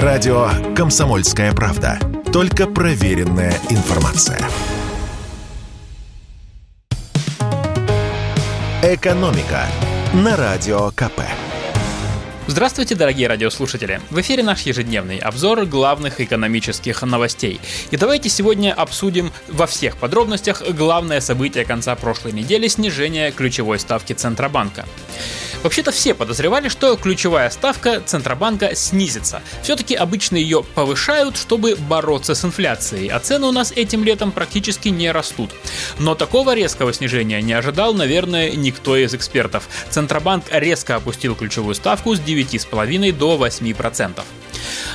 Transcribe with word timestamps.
Радио 0.00 0.48
«Комсомольская 0.74 1.52
правда». 1.52 1.98
Только 2.32 2.66
проверенная 2.66 3.52
информация. 3.68 4.38
«Экономика» 8.82 9.66
на 10.14 10.34
Радио 10.34 10.90
КП. 10.92 11.20
Здравствуйте, 12.48 12.96
дорогие 12.96 13.28
радиослушатели! 13.28 14.00
В 14.10 14.20
эфире 14.20 14.42
наш 14.42 14.62
ежедневный 14.62 15.18
обзор 15.18 15.64
главных 15.64 16.20
экономических 16.20 17.00
новостей. 17.02 17.60
И 17.92 17.96
давайте 17.96 18.28
сегодня 18.28 18.74
обсудим 18.74 19.32
во 19.46 19.68
всех 19.68 19.96
подробностях 19.96 20.60
главное 20.72 21.20
событие 21.20 21.64
конца 21.64 21.94
прошлой 21.94 22.32
недели– 22.32 22.66
снижение 22.68 23.30
ключевой 23.30 23.78
ставки 23.78 24.12
Центробанка. 24.12 24.86
Вообще-то 25.62 25.92
все 25.92 26.12
подозревали, 26.12 26.68
что 26.68 26.96
ключевая 26.96 27.48
ставка 27.48 28.00
Центробанка 28.00 28.74
снизится. 28.74 29.42
Все-таки 29.62 29.94
обычно 29.94 30.36
ее 30.36 30.64
повышают, 30.64 31.36
чтобы 31.36 31.76
бороться 31.76 32.34
с 32.34 32.44
инфляцией, 32.44 33.08
а 33.08 33.20
цены 33.20 33.46
у 33.46 33.52
нас 33.52 33.70
этим 33.70 34.02
летом 34.02 34.32
практически 34.32 34.88
не 34.88 35.12
растут. 35.12 35.50
Но 36.00 36.16
такого 36.16 36.54
резкого 36.54 36.92
снижения 36.92 37.40
не 37.40 37.52
ожидал, 37.52 37.94
наверное, 37.94 38.50
никто 38.50 38.96
из 38.96 39.14
экспертов. 39.14 39.68
Центробанк 39.88 40.46
резко 40.50 40.96
опустил 40.96 41.36
ключевую 41.36 41.76
ставку 41.76 42.16
с 42.16 42.20
9,5 42.34 43.12
до 43.12 43.38
8%. 43.38 44.22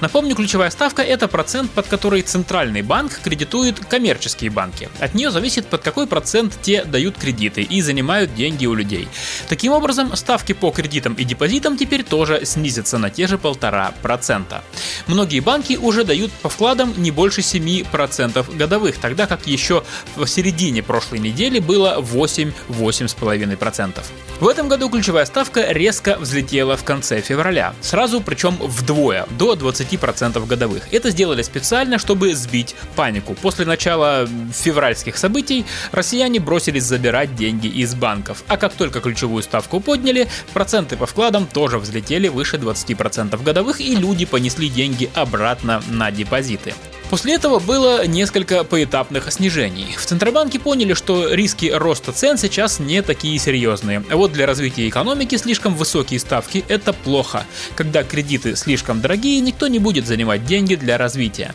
Напомню, 0.00 0.34
ключевая 0.34 0.70
ставка– 0.70 1.02
это 1.02 1.28
процент, 1.28 1.70
под 1.70 1.86
который 1.86 2.22
Центральный 2.22 2.82
банк 2.82 3.20
кредитует 3.22 3.78
коммерческие 3.78 4.50
банки. 4.50 4.88
От 5.00 5.14
нее 5.14 5.30
зависит, 5.30 5.66
под 5.66 5.82
какой 5.82 6.06
процент 6.06 6.58
те 6.62 6.84
дают 6.84 7.16
кредиты 7.16 7.62
и 7.62 7.82
занимают 7.82 8.34
деньги 8.34 8.66
у 8.66 8.74
людей. 8.74 9.08
Таким 9.48 9.72
образом, 9.72 10.14
ставки 10.16 10.52
по 10.52 10.70
кредитам 10.70 11.14
и 11.14 11.24
депозитам 11.24 11.76
теперь 11.76 12.02
тоже 12.02 12.44
снизятся 12.44 12.98
на 12.98 13.10
те 13.10 13.26
же 13.26 13.38
полтора 13.38 13.92
процента. 14.02 14.62
Многие 15.06 15.40
банки 15.40 15.76
уже 15.76 16.04
дают 16.04 16.32
по 16.32 16.48
вкладам 16.48 16.94
не 16.96 17.10
больше 17.10 17.40
7% 17.40 18.56
годовых, 18.56 18.98
тогда 18.98 19.26
как 19.26 19.46
еще 19.46 19.84
в 20.16 20.26
середине 20.26 20.82
прошлой 20.82 21.18
недели 21.18 21.58
было 21.58 21.98
8-8,5%. 22.00 24.02
В 24.40 24.48
этом 24.48 24.68
году 24.68 24.88
ключевая 24.88 25.24
ставка 25.24 25.70
резко 25.70 26.16
взлетела 26.18 26.76
в 26.76 26.84
конце 26.84 27.20
февраля. 27.20 27.74
Сразу, 27.80 28.20
причем 28.20 28.56
вдвое, 28.60 29.26
до 29.38 29.54
20% 29.62 30.46
годовых. 30.46 30.92
Это 30.92 31.10
сделали 31.10 31.42
специально, 31.42 31.98
чтобы 31.98 32.34
сбить 32.34 32.74
панику. 32.96 33.34
После 33.34 33.64
начала 33.64 34.28
февральских 34.52 35.16
событий 35.16 35.64
россияне 35.92 36.40
бросились 36.40 36.84
забирать 36.84 37.34
деньги 37.36 37.66
из 37.66 37.94
банков. 37.94 38.44
А 38.48 38.56
как 38.56 38.74
только 38.74 39.00
ключевую 39.00 39.42
ставку 39.42 39.80
подняли, 39.80 40.28
проценты 40.52 40.96
по 40.96 41.06
вкладам 41.06 41.46
тоже 41.46 41.78
взлетели 41.78 42.28
выше 42.28 42.56
20% 42.56 43.42
годовых, 43.42 43.80
и 43.80 43.94
люди 43.94 44.24
понесли 44.24 44.68
деньги 44.68 45.10
обратно 45.14 45.82
на 45.88 46.10
депозиты. 46.10 46.74
После 47.12 47.34
этого 47.34 47.58
было 47.58 48.06
несколько 48.06 48.64
поэтапных 48.64 49.30
снижений. 49.30 49.94
В 49.98 50.06
Центробанке 50.06 50.58
поняли, 50.58 50.94
что 50.94 51.34
риски 51.34 51.66
роста 51.66 52.10
цен 52.10 52.38
сейчас 52.38 52.78
не 52.78 53.02
такие 53.02 53.38
серьезные. 53.38 54.02
А 54.08 54.16
вот 54.16 54.32
для 54.32 54.46
развития 54.46 54.88
экономики 54.88 55.36
слишком 55.36 55.74
высокие 55.74 56.18
ставки– 56.18 56.64
это 56.68 56.94
плохо. 56.94 57.44
Когда 57.74 58.02
кредиты 58.02 58.56
слишком 58.56 59.02
дорогие, 59.02 59.40
никто 59.40 59.68
не 59.68 59.78
будет 59.78 60.06
занимать 60.06 60.46
деньги 60.46 60.74
для 60.74 60.96
развития. 60.96 61.54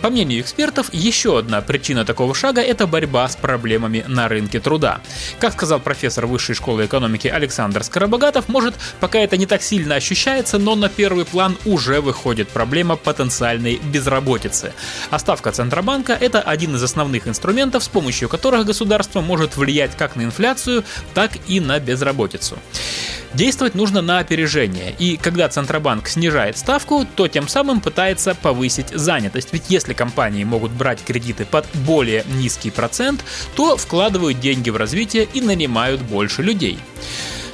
По 0.00 0.08
мнению 0.08 0.40
экспертов, 0.40 0.88
еще 0.94 1.38
одна 1.38 1.60
причина 1.60 2.06
такого 2.06 2.34
шага– 2.34 2.60
это 2.62 2.86
борьба 2.86 3.28
с 3.28 3.36
проблемами 3.36 4.06
на 4.08 4.26
рынке 4.28 4.58
труда. 4.58 5.02
Как 5.38 5.52
сказал 5.52 5.80
профессор 5.80 6.24
Высшей 6.24 6.54
школы 6.54 6.86
экономики 6.86 7.28
Александр 7.28 7.84
Скоробогатов, 7.84 8.48
может, 8.48 8.74
пока 9.00 9.18
это 9.18 9.36
не 9.36 9.44
так 9.44 9.62
сильно 9.62 9.96
ощущается, 9.96 10.56
но 10.56 10.74
на 10.76 10.88
первый 10.88 11.26
план 11.26 11.58
уже 11.66 12.00
выходит 12.00 12.48
проблема 12.48 12.96
потенциальной 12.96 13.76
безработицы. 13.76 14.72
А 15.10 15.18
ставка 15.18 15.52
Центробанка– 15.52 16.12
это 16.20 16.40
один 16.40 16.74
из 16.76 16.82
основных 16.82 17.28
инструментов, 17.28 17.84
с 17.84 17.88
помощью 17.88 18.28
которых 18.28 18.66
государство 18.66 19.20
может 19.20 19.56
влиять 19.56 19.96
как 19.96 20.16
на 20.16 20.22
инфляцию, 20.22 20.84
так 21.14 21.32
и 21.46 21.60
на 21.60 21.78
безработицу. 21.80 22.58
Действовать 23.34 23.74
нужно 23.74 24.00
на 24.00 24.20
опережение, 24.20 24.94
и 24.96 25.16
когда 25.16 25.48
Центробанк 25.48 26.06
снижает 26.06 26.56
ставку, 26.56 27.04
то 27.16 27.26
тем 27.26 27.48
самым 27.48 27.80
пытается 27.80 28.36
повысить 28.36 28.90
занятость. 28.90 29.48
Ведь 29.50 29.64
если 29.68 29.92
компании 29.92 30.44
могут 30.44 30.70
брать 30.70 31.02
кредиты 31.02 31.44
под 31.44 31.66
более 31.74 32.24
низкий 32.28 32.70
процент, 32.70 33.24
то 33.56 33.76
вкладывают 33.76 34.38
деньги 34.38 34.70
в 34.70 34.76
развитие 34.76 35.26
и 35.32 35.40
нанимают 35.40 36.00
больше 36.02 36.42
людей. 36.42 36.78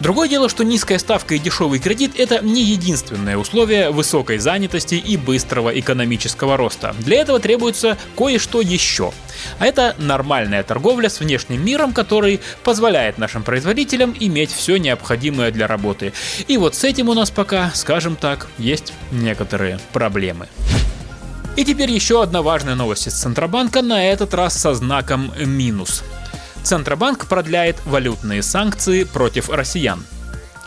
Другое 0.00 0.28
дело, 0.28 0.48
что 0.48 0.64
низкая 0.64 0.98
ставка 0.98 1.34
и 1.34 1.38
дешевый 1.38 1.78
кредит– 1.78 2.12
это 2.18 2.44
не 2.44 2.62
единственное 2.62 3.36
условие 3.36 3.90
высокой 3.90 4.38
занятости 4.38 4.96
и 4.96 5.16
быстрого 5.16 5.70
экономического 5.78 6.56
роста. 6.56 6.94
Для 6.98 7.20
этого 7.20 7.38
требуется 7.38 7.96
кое-что 8.16 8.60
еще. 8.60 9.12
А 9.58 9.66
это 9.66 9.94
нормальная 9.98 10.62
торговля 10.62 11.08
с 11.08 11.20
внешним 11.20 11.64
миром, 11.64 11.92
который 11.92 12.40
позволяет 12.64 13.18
нашим 13.18 13.42
производителям 13.42 14.14
иметь 14.18 14.52
все 14.52 14.76
необходимое 14.76 15.50
для 15.50 15.66
работы. 15.66 16.12
И 16.48 16.56
вот 16.56 16.74
с 16.74 16.84
этим 16.84 17.08
у 17.08 17.14
нас 17.14 17.30
пока, 17.30 17.70
скажем 17.74 18.16
так, 18.16 18.48
есть 18.58 18.92
некоторые 19.12 19.78
проблемы. 19.92 20.48
И 21.56 21.64
теперь 21.64 21.90
еще 21.90 22.20
одна 22.20 22.42
важная 22.42 22.74
новость 22.74 23.06
из 23.06 23.14
Центробанка, 23.14 23.80
на 23.80 24.04
этот 24.04 24.34
раз 24.34 24.58
со 24.60 24.74
знаком 24.74 25.32
минус. 25.38 26.02
Центробанк 26.64 27.26
продляет 27.26 27.76
валютные 27.84 28.42
санкции 28.42 29.04
против 29.04 29.50
россиян. 29.50 30.02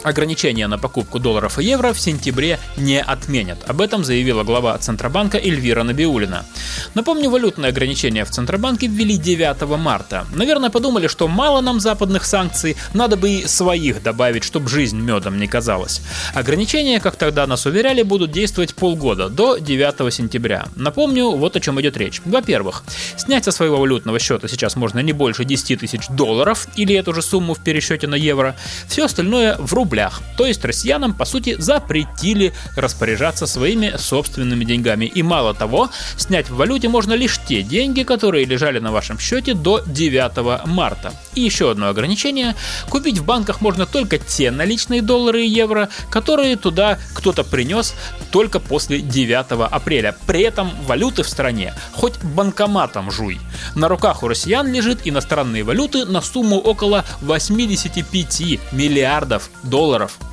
Ограничения 0.03 0.68
на 0.68 0.78
покупку 0.78 1.19
долларов 1.19 1.59
и 1.59 1.63
евро 1.63 1.91
в 1.91 2.00
сентябре 2.00 2.59
не 2.78 3.02
отменят. 3.02 3.58
Об 3.68 3.81
этом 3.81 4.03
заявила 4.03 4.44
глава 4.44 4.78
Центробанка 4.78 5.38
Эльвира 5.38 5.84
Набиулина. 5.84 6.46
Напомню, 6.94 7.30
валютные 7.30 7.69
ограничения 7.69 8.24
в 8.24 8.30
Центробанке 8.30 8.88
ввели 8.88 9.18
9 9.18 9.78
марта. 9.78 10.25
Наверное, 10.34 10.69
подумали, 10.69 11.08
что 11.08 11.28
мало 11.28 11.62
нам 11.62 11.80
западных 11.80 12.25
санкций, 12.25 12.78
надо 12.94 13.18
бы 13.18 13.30
и 13.30 13.47
своих 13.47 14.03
добавить, 14.03 14.44
чтобы 14.44 14.69
жизнь 14.69 15.00
медом 15.00 15.40
не 15.40 15.47
казалась. 15.47 16.02
Ограничения, 16.34 17.00
как 17.00 17.16
тогда 17.16 17.47
нас 17.47 17.66
уверяли, 17.66 18.03
будут 18.03 18.31
действовать 18.31 18.75
полгода, 18.75 19.29
до 19.29 19.58
9 19.58 20.14
сентября. 20.14 20.68
Напомню, 20.75 21.31
вот 21.31 21.56
о 21.56 21.59
чем 21.59 21.81
идет 21.81 21.97
речь. 21.97 22.22
Во-первых, 22.24 22.84
снять 23.18 23.46
со 23.46 23.52
своего 23.52 23.78
валютного 23.78 24.19
счета 24.19 24.47
сейчас 24.47 24.75
можно 24.75 25.00
не 25.00 25.12
больше 25.12 25.44
10 25.44 25.79
тысяч 25.79 26.08
долларов, 26.09 26.68
или 26.75 26.96
эту 26.96 27.14
же 27.14 27.22
сумму 27.22 27.56
в 27.56 27.59
пересчете 27.59 28.08
на 28.08 28.16
евро. 28.16 28.56
Все 28.88 29.06
остальное 29.06 29.58
в 29.58 29.74
рублях 29.74 29.86
рублях. 29.87 30.21
То 30.35 30.45
есть 30.45 30.65
россиянам, 30.65 31.13
по 31.13 31.25
сути, 31.25 31.55
запретили 31.57 32.53
распоряжаться 32.75 33.47
своими 33.47 33.93
собственными 33.97 34.65
деньгами. 34.65 35.05
И 35.05 35.23
мало 35.23 35.53
того, 35.53 35.89
снять 36.17 36.49
в 36.49 36.55
валюте 36.57 36.89
можно 36.89 37.13
лишь 37.13 37.39
те 37.47 37.63
деньги, 37.63 38.03
которые 38.03 38.45
лежали 38.45 38.79
на 38.79 38.91
вашем 38.91 39.17
счете 39.17 39.53
до 39.53 39.81
9 39.85 40.67
марта. 40.67 41.13
И 41.35 41.41
еще 41.41 41.71
одно 41.71 41.87
ограничение. 41.87 42.55
Купить 42.89 43.19
в 43.19 43.25
банках 43.25 43.61
можно 43.61 43.85
только 43.85 44.17
те 44.17 44.51
наличные 44.51 45.01
доллары 45.01 45.45
и 45.45 45.49
евро, 45.49 45.87
которые 46.11 46.57
туда 46.57 46.99
кто-то 47.13 47.43
принес 47.43 47.95
только 48.31 48.59
после 48.59 48.99
9 48.99 49.71
апреля. 49.71 50.15
При 50.27 50.41
этом 50.41 50.69
валюты 50.85 51.23
в 51.23 51.29
стране 51.29 51.73
хоть 51.93 52.17
банкоматом 52.23 53.09
жуй. 53.09 53.39
На 53.75 53.87
руках 53.87 54.23
у 54.23 54.27
россиян 54.27 54.71
лежит 54.71 54.99
иностранные 55.05 55.63
валюты 55.63 56.05
на 56.05 56.21
сумму 56.21 56.57
около 56.57 57.05
85 57.21 58.59
миллиардов 58.73 59.49
долларов, 59.63 59.76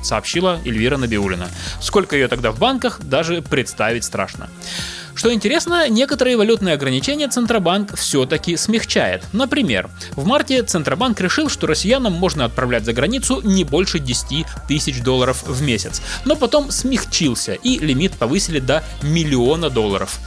сообщила 0.01 0.59
Эльвира 0.65 0.97
Набиулина. 0.97 1.47
Сколько 1.79 2.15
ее 2.15 2.27
тогда 2.27 2.51
в 2.51 2.57
банках, 2.57 2.99
даже 3.01 3.43
представить 3.43 4.03
страшно. 4.03 4.49
Что 5.15 5.33
интересно, 5.33 5.87
некоторые 5.87 6.35
валютные 6.35 6.75
ограничения 6.75 7.29
Центробанк 7.29 7.97
все-таки 7.97 8.57
смягчает. 8.57 9.23
Например, 9.31 9.89
в 10.15 10.25
марте 10.25 10.61
Центробанк 10.61 11.21
решил, 11.21 11.49
что 11.49 11.67
россиянам 11.67 12.11
можно 12.11 12.43
отправлять 12.43 12.83
за 12.83 12.91
границу 12.91 13.39
не 13.41 13.63
больше 13.63 13.99
10 13.99 14.45
тысяч 14.67 15.01
долларов 15.01 15.43
в 15.47 15.61
месяц. 15.61 16.01
Но 16.25 16.35
потом 16.35 16.69
смягчился 16.69 17.53
и 17.53 17.79
лимит 17.79 18.11
повысили 18.13 18.59
до 18.59 18.83
миллиона 19.01 19.69
долларов. 19.69 20.19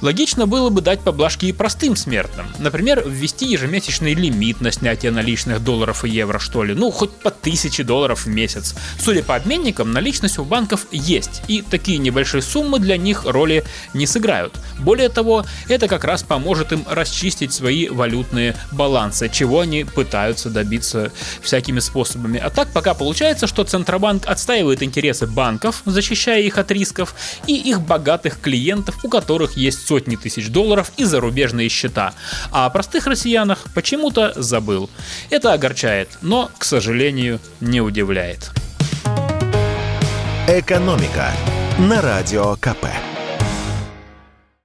Логично 0.00 0.46
было 0.46 0.70
бы 0.70 0.80
дать 0.80 1.00
поблажки 1.00 1.46
и 1.46 1.52
простым 1.52 1.94
смертным. 1.94 2.46
Например, 2.58 3.02
ввести 3.06 3.46
ежемесячный 3.46 4.14
лимит 4.14 4.60
на 4.60 4.72
снятие 4.72 5.12
наличных 5.12 5.62
долларов 5.62 6.04
и 6.04 6.10
евро, 6.10 6.38
что 6.38 6.64
ли. 6.64 6.74
Ну, 6.74 6.90
хоть 6.90 7.12
по 7.12 7.30
1000 7.30 7.84
долларов 7.84 8.24
в 8.24 8.28
месяц. 8.28 8.74
Судя 8.98 9.22
по 9.22 9.36
обменникам, 9.36 9.92
наличность 9.92 10.38
у 10.38 10.44
банков 10.44 10.86
есть. 10.90 11.42
И 11.48 11.62
такие 11.62 11.98
небольшие 11.98 12.42
суммы 12.42 12.78
для 12.78 12.96
них 12.96 13.24
роли 13.24 13.64
не 13.92 14.06
сыграют. 14.14 14.54
Более 14.78 15.08
того, 15.08 15.44
это 15.68 15.88
как 15.88 16.04
раз 16.04 16.22
поможет 16.22 16.72
им 16.72 16.84
расчистить 16.88 17.52
свои 17.52 17.88
валютные 17.88 18.54
балансы, 18.70 19.28
чего 19.28 19.60
они 19.60 19.84
пытаются 19.84 20.50
добиться 20.50 21.10
всякими 21.42 21.80
способами. 21.80 22.38
А 22.38 22.50
так 22.50 22.68
пока 22.72 22.94
получается, 22.94 23.46
что 23.46 23.64
Центробанк 23.64 24.26
отстаивает 24.26 24.82
интересы 24.82 25.26
банков, 25.26 25.82
защищая 25.84 26.42
их 26.42 26.58
от 26.58 26.70
рисков, 26.70 27.14
и 27.46 27.56
их 27.56 27.80
богатых 27.80 28.40
клиентов, 28.40 29.04
у 29.04 29.08
которых 29.08 29.56
есть 29.56 29.86
сотни 29.86 30.16
тысяч 30.16 30.48
долларов 30.48 30.92
и 30.96 31.04
зарубежные 31.04 31.68
счета, 31.68 32.14
а 32.52 32.66
о 32.66 32.70
простых 32.70 33.06
россиянах 33.06 33.64
почему-то 33.74 34.32
забыл. 34.36 34.88
Это 35.30 35.52
огорчает, 35.52 36.08
но, 36.22 36.50
к 36.58 36.64
сожалению, 36.64 37.40
не 37.60 37.80
удивляет. 37.80 38.50
Экономика 40.46 41.32
на 41.78 42.00
радио 42.00 42.54
КП. 42.56 42.86